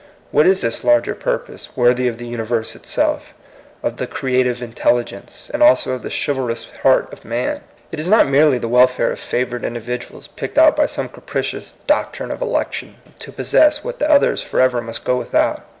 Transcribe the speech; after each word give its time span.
What 0.31 0.47
is 0.47 0.61
this 0.61 0.83
larger 0.83 1.13
purpose, 1.13 1.77
worthy 1.77 2.07
of 2.07 2.17
the 2.17 2.25
uni 2.25 2.43
vei 2.43 2.63
se 2.63 2.75
itself, 2.79 3.35
of 3.83 3.97
the 3.97 4.07
Creative 4.07 4.59
Intelligence, 4.59 5.51
and 5.53 5.61
also 5.61 5.91
of 5.91 6.01
the 6.01 6.09
chivalrous 6.09 6.65
heart 6.81 7.13
of 7.13 7.23
man? 7.23 7.61
It 7.91 7.99
is 7.99 8.07
not 8.07 8.27
merely 8.27 8.57
the 8.57 8.67
welfare 8.67 9.11
of 9.11 9.19
favored 9.19 9.63
individuals 9.63 10.25
picked 10.25 10.57
out 10.57 10.75
by 10.75 10.87
some 10.87 11.07
capricious" 11.07 11.73
doctrine 11.95 12.31
of 12.31 12.41
election," 12.41 12.95
to 13.19 13.31
possess 13.31 13.83
what 13.83 13.99
the 13.99 14.09
others 14.09 14.41
forever 14.41 14.81
must 14.81 15.03
go 15.05 15.17
without. 15.17 15.65